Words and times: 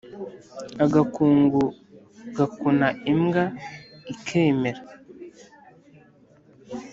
Agakungu 0.83 1.61
gakuna 2.37 2.87
imbwa 3.11 3.43
ikemera 4.13 4.81